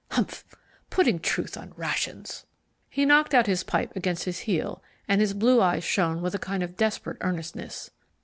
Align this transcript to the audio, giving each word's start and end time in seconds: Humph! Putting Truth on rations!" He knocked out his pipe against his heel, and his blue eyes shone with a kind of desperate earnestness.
Humph! 0.09 0.43
Putting 0.89 1.19
Truth 1.19 1.55
on 1.55 1.73
rations!" 1.77 2.47
He 2.89 3.05
knocked 3.05 3.35
out 3.35 3.45
his 3.45 3.63
pipe 3.63 3.95
against 3.95 4.23
his 4.23 4.39
heel, 4.39 4.81
and 5.07 5.21
his 5.21 5.35
blue 5.35 5.61
eyes 5.61 5.83
shone 5.83 6.23
with 6.23 6.33
a 6.33 6.39
kind 6.39 6.63
of 6.63 6.75
desperate 6.75 7.17
earnestness. 7.21 7.91